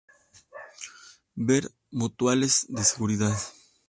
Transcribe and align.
Ver 1.35 1.69
Mutuales 1.91 2.65
de 2.69 2.83
seguridad. 2.83 3.37